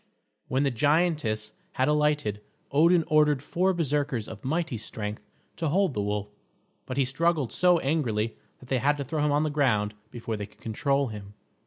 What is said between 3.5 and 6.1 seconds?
Berserkers of mighty strength to hold the